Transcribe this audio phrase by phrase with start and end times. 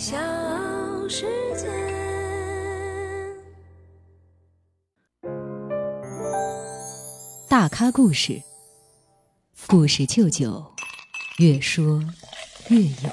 [0.00, 0.16] 小
[1.10, 1.26] 世
[1.58, 1.68] 界。
[7.50, 8.40] 大咖故事，
[9.66, 10.72] 故事舅舅，
[11.36, 12.02] 越说
[12.70, 13.10] 越有。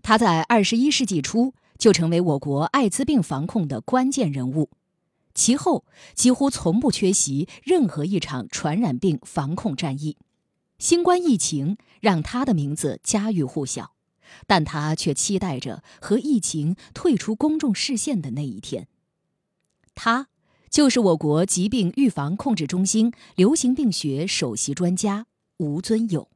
[0.00, 4.70] 他在二十一世纪初就成为我国艾滋病防控的关键人物，
[5.34, 10.18] 其后几乎从不缺席任何一场传染病防控战役。
[10.84, 13.94] 新冠疫情让他的名字家喻户晓，
[14.46, 18.86] 但他却期待着和疫情退出公众视线的那一天。
[19.94, 20.28] 他
[20.68, 25.24] 就是我国疾病预防控制中心流行病学首席专家
[25.56, 26.28] 吴尊友。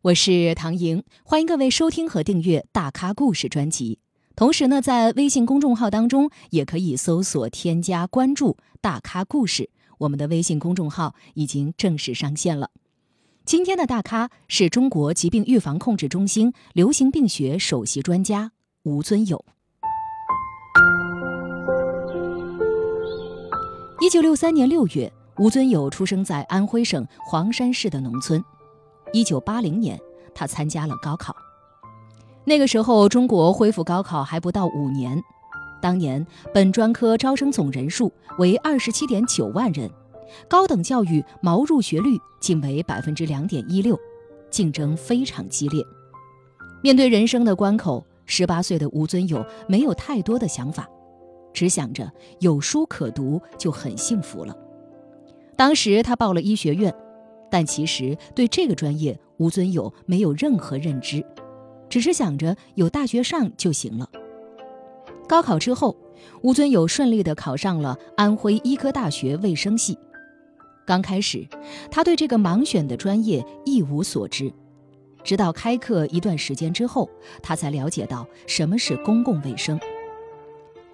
[0.00, 4.00] 我是唐莹，欢迎各位收听和订阅《大咖故事》专辑。
[4.34, 12.72] 同时呢，在微信公众号当中也可以搜索添加关注“大咖故事”，我们的微信公众号已经正式上线了。
[13.46, 18.50] 今天的大咖是中国疾病预防控制中心流行病学首席专家
[18.82, 19.44] 吴尊友。
[24.00, 28.44] 一九六三年六月，吴尊友出生在安徽省黄山市的农村。
[29.12, 29.96] 一九八零年，
[30.34, 31.32] 他参加了高考。
[32.44, 35.22] 那个时候，中国恢复高考还不到五年。
[35.80, 39.88] 当年本专科招生总人数为二十七点九万人，
[40.48, 43.98] 高等教育毛入学率仅为百分之两点一六，
[44.50, 45.84] 竞争非常激烈。
[46.82, 50.88] 面对人生的关口，十八岁的吴尊友没有太多的想法，
[51.52, 52.10] 只想着
[52.40, 54.56] 有书可读就很幸福了。
[55.56, 56.94] 当时他报了医学院。
[57.48, 61.24] 但其实对这个专业，吴尊友没有任何认知，
[61.88, 64.10] 只是想着有大学上就行了。
[65.28, 65.96] 高考之后，
[66.42, 69.96] 吴尊友顺利地考上了安徽医科大学卫生系。
[70.86, 71.46] 刚开始，
[71.90, 74.50] 他对这个盲选的专业一无所知，
[75.24, 77.10] 直到开课一段时间之后，
[77.42, 79.78] 他才了解到什么是公共卫生。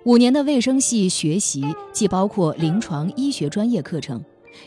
[0.05, 4.21] 五年的卫生系学习，既包括临床医学专业课程。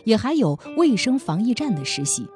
[0.04, 2.28] 也还有卫生防疫站的实习，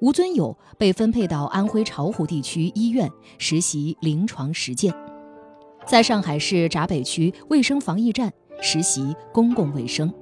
[0.00, 4.94] 吴尊友被分配到安徽巢湖地区医院实习临床实践，
[5.86, 8.30] 在上海市闸北区卫生防疫站
[8.60, 10.12] 实习公共卫生。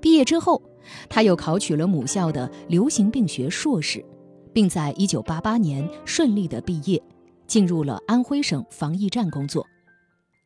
[0.00, 0.62] 毕业之后，
[1.08, 4.04] 他又考取了母校的流行病学硕士，
[4.52, 7.02] 并在1988年顺利的毕业，
[7.46, 9.66] 进入了安徽省防疫站工作。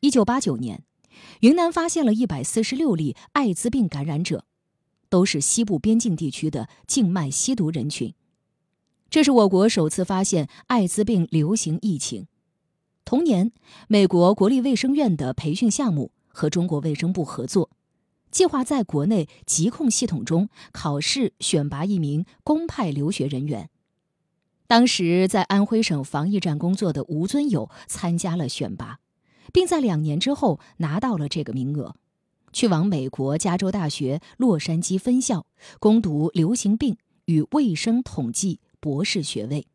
[0.01, 0.83] 1989年，
[1.41, 4.45] 云南发现了146例艾滋病感染者。
[5.11, 8.13] 都是西部边境地区的静脉吸毒人群，
[9.09, 12.27] 这是我国首次发现艾滋病流行疫情。
[13.05, 13.53] 同年，
[13.87, 17.71] 美国国立卫生院的培训项目和中国卫生部合作，
[18.35, 23.71] 计划在国内疾控系统中考试选拔一名公派留学人员。
[24.67, 28.99] 当时在安徽省防疫站工作的吴尊友参加了选拔，
[29.53, 31.95] 并在两年之后拿到了这个名额。
[32.53, 35.47] 去往美国加州大学洛杉矶分校
[35.79, 36.97] 攻读流行病
[37.27, 39.69] 与卫生统计博士学位。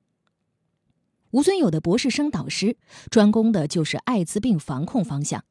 [1.32, 2.76] 吴尊友的博士生导师
[3.10, 5.46] 专攻的就是艾滋病防控方向。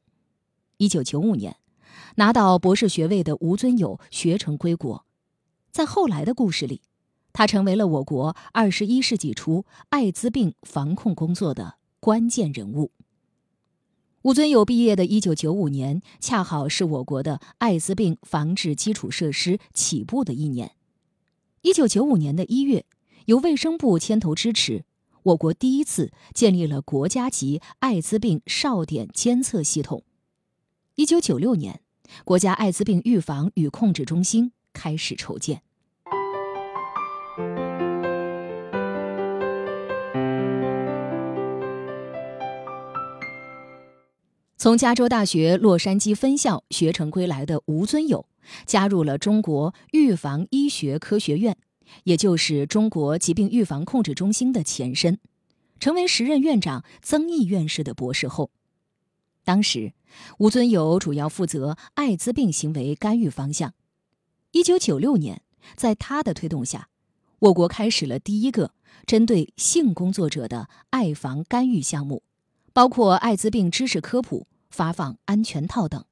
[0.77, 1.55] 一九九五年，
[2.15, 5.05] 拿到博士学位的吴尊友学成归国，
[5.71, 6.81] 在后来的故事里，
[7.33, 12.91] 他成为了我国二十一世纪初艾滋病防控工作的关键人物。
[14.23, 20.73] 吴尊友毕业的一九九五年，恰好是我国的艾滋病防治基础设施起步的一年。
[21.61, 22.85] 一九九五年的一月，
[23.27, 24.83] 由卫生部牵头支持，
[25.23, 30.03] 我国第一次建立了国家级艾滋病哨点监测系统。
[30.99, 31.79] 一九九六年，
[32.25, 35.61] 国家艾滋病预防与控制中心开始筹建。
[44.57, 48.25] 从加州大学洛杉矶分校学成归来的吴尊友，
[48.65, 51.55] 加入了中国预防医学科学院，
[52.03, 55.17] 也就是中国疾病预防控制中心的前身，
[55.79, 58.51] 成为时任院长曾毅院士的博士后。
[59.43, 59.93] 当时，
[60.37, 63.73] 吴尊友主要负责艾滋病行为干预方向。
[64.51, 65.41] 一九九六年，
[65.75, 66.89] 在他的推动下，
[67.39, 68.73] 我国开始了第一个
[69.05, 72.23] 针对性工作者的艾防干预项目。
[72.71, 76.05] 包括艾滋病知识科普、发放安全套等。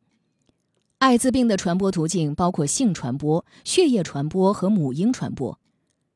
[0.98, 5.60] 艾滋病的传播途径包括性传播、血液传播和母婴传播。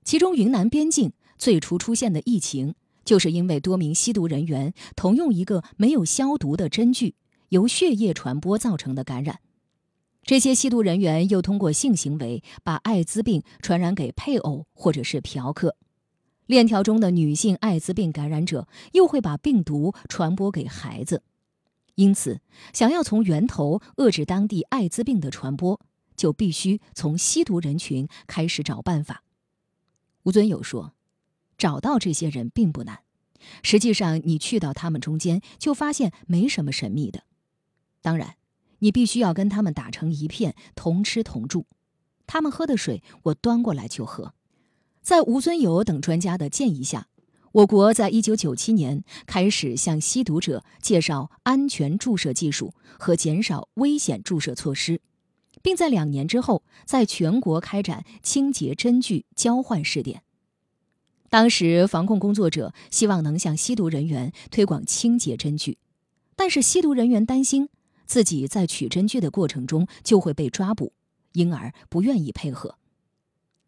[0.03, 2.73] 其中，云南边境最初出现的疫情，
[3.03, 7.15] 就是因为多名吸毒人员同用一个没有消毒的针具，
[7.49, 9.39] 由血液传播造成的感染。
[10.23, 15.75] 这些吸毒人员又通过性行为把艾滋病传染给配偶或者是嫖客。
[16.45, 21.23] 链条中的女性艾滋病感染者又会把病毒传播给孩子。
[21.95, 22.39] 因此，
[22.71, 25.79] 想要从源头遏制当地艾滋病的传播，
[26.15, 29.23] 就必须从吸毒人群开始找办法。
[30.23, 30.93] 吴尊友说
[31.61, 33.01] ：“找到这些人并不难，
[33.61, 37.21] 实际上你去到他们中间，就发现没什么神秘的。
[38.01, 38.33] 当然，
[38.79, 41.67] 你必须要跟他们打成一片，同吃同住。
[42.25, 44.33] 他们喝的水，我端过来就喝。”
[45.03, 47.09] 在吴尊友等专家的建议下。
[47.51, 54.99] 我国在一九九七年开始向吸毒者介绍安全注射技术和减少危险注射措施，
[55.61, 60.23] 并在两年之后在全国开展清洁针具交换试点。
[61.31, 65.77] 当时防控工作者希望能向吸毒人员推广清洁针具，
[66.35, 67.69] 但是吸毒人员担心
[68.05, 70.91] 自己在取针具的过程中就会被抓捕，
[71.31, 72.75] 因而不愿意配合。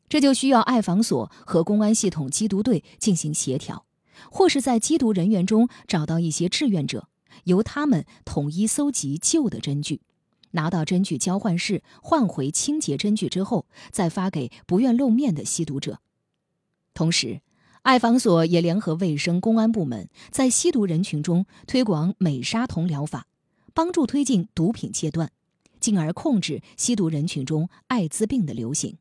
[0.10, 3.86] 这就需要爱防所和公安系统缉毒队进行协调，
[4.30, 7.08] 或是在缉毒人员中找到一些志愿者，
[7.46, 10.02] 由他们统一搜集旧的针具，
[10.52, 16.00] 拿到针具交换室换回清洁针具之后，再发给不愿露面的吸毒者。
[16.94, 17.42] 同时，
[17.84, 23.28] 爱防所也联合卫生公安部门，在吸毒人群中推广美沙酮疗法，
[23.74, 25.30] 帮助推进毒品戒断，
[25.82, 28.98] 进而控制吸毒人群中艾滋病的流行。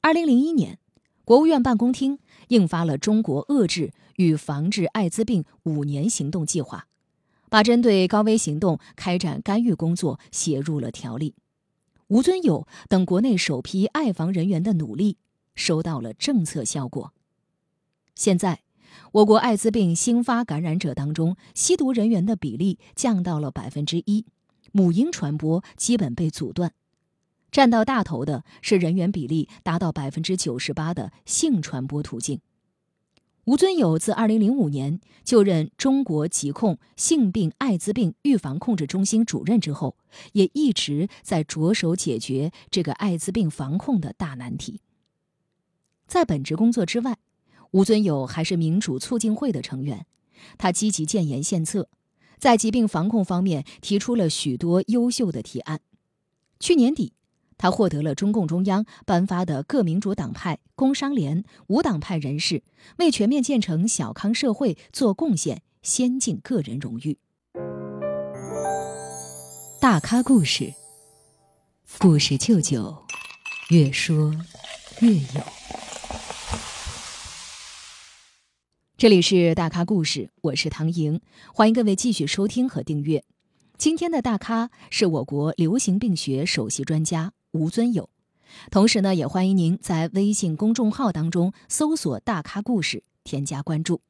[0.00, 0.80] 二零零一年，
[1.24, 2.18] 国务院办公厅
[2.48, 6.88] 印发了《中国遏制与防治艾滋病五年行动计划》，
[7.48, 11.36] 把针对高危行动开展干预工作写入了条例。
[12.08, 15.18] 吴尊友等国内首批爱防人员的努力
[15.54, 17.12] 收到了政策效果。
[18.14, 18.60] 现在，
[19.12, 24.24] 我国艾滋病新发感染者当中，吸毒人员的比例降到了百分之一，
[24.72, 26.72] 母婴传播基本被阻断。
[27.50, 32.40] 占到大头的是人员比例达到百分之九十八的性传播途径。
[33.44, 39.96] 吴尊友自二零零五年就任中国疾控性病艾滋病预防控制中心主任之后，
[40.32, 44.80] 也一直在着手解决这个艾滋病防控的大难题。
[46.06, 47.18] 在本职工作之外，
[47.74, 50.06] 吴尊友还是民主促进会的成员，
[50.56, 51.88] 他积极建言献策，
[52.38, 55.80] 在疾病防控方面提出了许多优秀的提案。
[56.60, 57.12] 去年底。
[57.56, 62.64] 他获得了中共中央颁发的各民主党派、工商联、无党派人士
[62.98, 67.16] 为全面建成小康社会做贡献先进个人荣誉。
[69.80, 70.74] 大咖故事，
[72.00, 72.92] 故事舅舅，
[73.70, 74.34] 越说
[75.00, 75.83] 越有。
[78.96, 81.20] 这里是大咖故事，我是唐莹，
[81.52, 83.24] 欢迎各位继续收听和订阅。
[83.76, 87.32] 今天的大咖是我国流行病学首席专家。
[87.50, 88.08] 吴尊友，
[88.70, 94.00] 同时呢，也欢迎您在微信公众号当中搜索“大咖故事”，添加关注。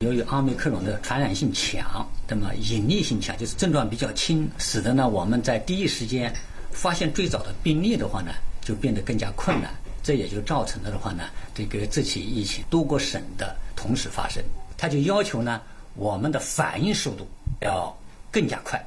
[0.00, 6.30] 由于奥密克戎的传染性强，那么隐匿性强，就是症状比较轻，使得呢我们在第一时间
[6.70, 8.30] 发现最早的病例的话呢，
[8.60, 9.74] 就变得更加困难。
[10.04, 11.24] 这也就造成了的话呢，
[11.54, 14.44] 这个这起疫情多个省的同时发生，
[14.76, 15.60] 它就要求呢
[15.96, 17.26] 我们的反应速度
[17.62, 17.96] 要
[18.30, 18.78] 更加快。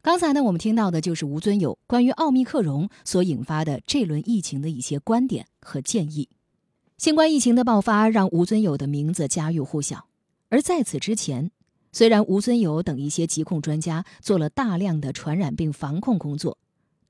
[0.00, 6.26] 刚才呢，我们听到的就是吴尊友关于奥密克戎所引发的这轮疫情的一些观点和建议。
[6.96, 10.06] 新冠疫情的爆发让吴尊友的名字家喻户晓，
[10.48, 11.50] 而在此之前，
[11.92, 16.56] 虽然吴尊友等一些疾控专家做了大量的传染病防控工作，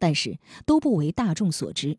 [0.00, 1.96] 但是都不为大众所知。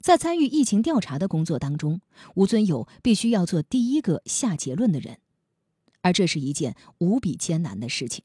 [0.00, 2.00] 在参与疫情调查的工作当中，
[2.34, 5.18] 吴尊友必须要做第一个下结论的人，
[6.02, 8.24] 而这是一件无比艰难的事情。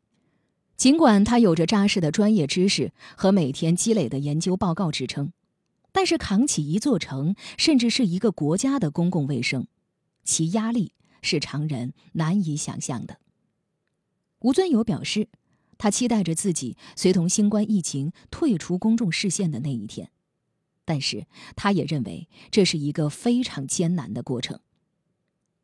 [0.78, 5.32] 尽管他有着扎实的专业知识和每天积累的研究报告支撑，
[5.92, 9.68] 但是扛起一座城，甚至是一个国家的公共卫生，
[10.24, 13.18] 其压力是常人难以想象的。
[14.40, 15.30] 吴尊友表示，
[15.78, 20.10] 他期待着自己随同新冠疫情退出公众视线的那一天，
[20.86, 21.26] 但是
[21.56, 24.60] 他也认为这是一个非常艰难的过程。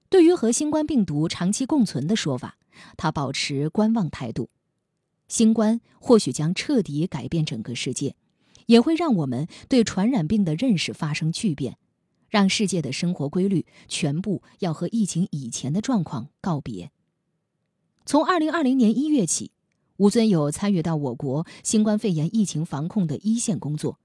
[0.09, 2.57] 对于和新冠病毒长期共存的说法，
[2.97, 4.49] 他保持观望态度。
[5.27, 8.15] 新冠或许将彻底改变整个世界，
[8.65, 11.77] 也会让我们对传染病的认识发生巨变，
[12.29, 16.89] 让世界的生活规律全部要和疫情以前的状况告别。
[18.05, 19.51] 从二零二零年一月起，
[19.97, 23.99] 吴尊友参与到我国新冠肺炎疫情防控的一线工作，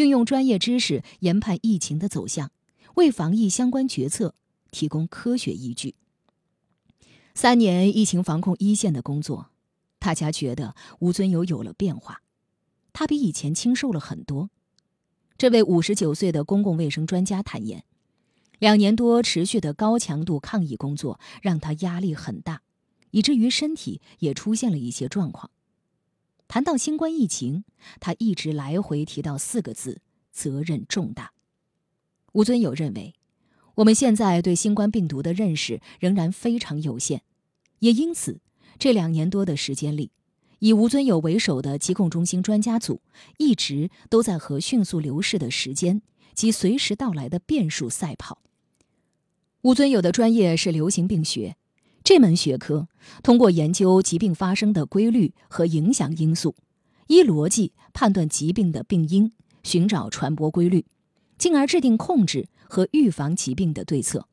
[0.00, 2.50] 运用专业知识研判疫情的走向，
[2.94, 4.34] 为防疫相关决策
[4.70, 5.94] 提供科学依据。
[7.34, 9.50] 三年疫情防控一线的工作。
[9.98, 12.22] 大家觉得吴尊友有了变化，
[12.94, 14.48] 他比以前清瘦了很多。
[15.36, 17.84] 这位五十九岁的公共卫生专家坦言，
[18.58, 22.62] 两年多持续的高强度抗疫工作让他压力很大，
[23.10, 25.50] 以至于身体也出现了一些状况。
[26.50, 27.62] 谈到新冠疫情，
[28.00, 30.00] 他一直来回提到四个字：
[30.32, 31.30] 责任重大。
[32.32, 33.14] 吴尊友认为，
[33.76, 37.22] 我们现在对新冠病毒的认识仍然非常有限，
[37.78, 38.40] 也因此，
[38.80, 40.10] 这两年多的时间里，
[40.58, 43.00] 以吴尊友为首的疾控中心专家组
[43.38, 46.02] 一直都在和迅速流逝的时间
[46.34, 48.42] 及随时到来的变数赛跑。
[49.62, 51.54] 吴尊友的专业是流行病学，
[52.02, 52.88] 这门学科
[53.22, 56.54] 通过研究疾病发生的规律和影响因素，
[57.06, 60.86] 依逻辑判断疾病的病因，寻找传播规律，
[61.38, 64.26] 进而制定控制和预防疾病的对策。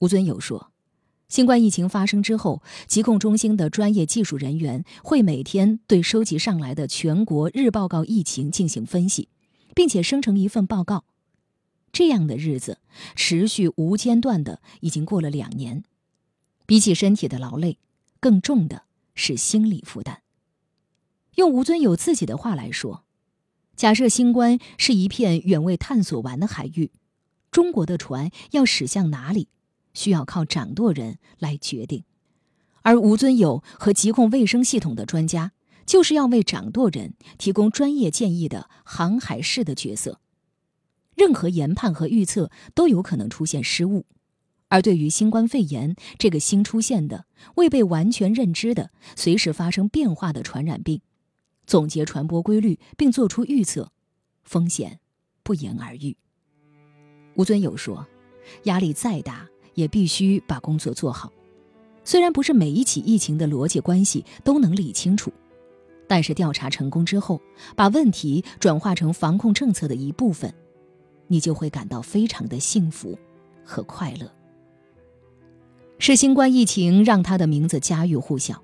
[0.00, 0.70] 吴尊友说，
[1.28, 9.28] 新冠疫情发生之后，疾控中心的专业技术人员会每天对收集上来的全国日报告疫情进行分析，
[9.74, 11.04] 并且生成一份报告。
[11.92, 12.78] 这样的日子
[13.14, 15.84] 持续无间断的已经过了两年，
[16.66, 17.78] 比起身体的劳累，
[18.20, 20.22] 更重的是心理负担。
[21.36, 23.04] 用吴尊友自己的话来说，
[23.76, 26.92] 假设新冠是一片远未探索完的海域，
[27.50, 29.48] 中国的船要驶向哪里，
[29.92, 32.04] 需要靠掌舵人来决定，
[32.82, 35.52] 而吴尊友和疾控卫生系统的专家，
[35.84, 40.20] 就是要为掌舵人提供专业建议的航海士的角色。
[41.16, 44.06] 任何研判和预测都有可能出现失误，
[44.74, 51.00] 而对于新冠肺炎这个新出现的、未被完全认知的、随时发生变化的传染病，
[51.64, 53.92] 总结传播规律并做出预测，
[54.42, 54.98] 风险
[55.44, 56.16] 不言而喻。
[57.36, 58.04] 吴尊友说
[58.64, 61.32] ：“压力再大，也必须把工作做好。
[62.02, 65.32] 虽然不是每一起疫情的逻辑关系都能理清楚，
[66.08, 67.40] 但是调查成功之后，
[67.76, 70.52] 把问题转化成防控政策的一部分。”
[71.28, 73.16] 你就会感到非常的幸福
[73.64, 74.28] 和快乐。
[75.98, 78.62] 是新冠疫情让他的名字家喻户晓，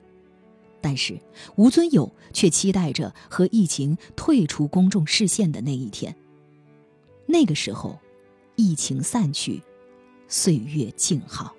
[0.80, 1.18] 但是
[1.56, 6.14] 吴尊友却期待着和疫情退出公众视线的那一天。
[7.26, 7.98] 那个时候，
[8.56, 9.62] 疫情散去，
[10.28, 11.54] 岁月静好。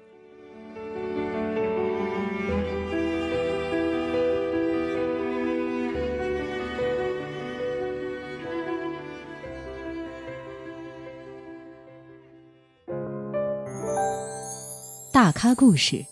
[15.23, 16.03] 大咖故事，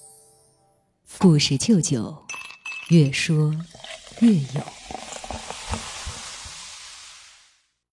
[1.18, 2.16] 故事舅舅，
[2.90, 3.52] 越说
[4.20, 4.79] 越有。